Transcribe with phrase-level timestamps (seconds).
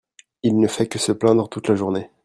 [0.41, 2.09] il ne fait que se plaindre toute la journée.